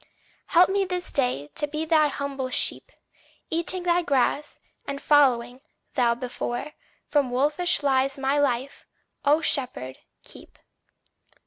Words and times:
Help 0.47 0.67
me 0.67 0.83
this 0.83 1.11
day 1.11 1.49
to 1.53 1.67
be 1.67 1.85
thy 1.85 2.07
humble 2.07 2.49
sheep, 2.49 2.91
Eating 3.51 3.83
thy 3.83 4.01
grass, 4.01 4.59
and 4.87 4.99
following, 4.99 5.61
thou 5.93 6.15
before; 6.15 6.73
From 7.05 7.29
wolfish 7.29 7.83
lies 7.83 8.17
my 8.17 8.39
life, 8.39 8.87
O 9.25 9.41
Shepherd, 9.41 9.99
keep. 10.23 10.57